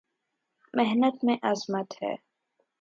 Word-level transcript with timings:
محنت 0.73 1.23
میں 1.23 1.35
عظمت 1.43 2.01
ہے 2.03 2.15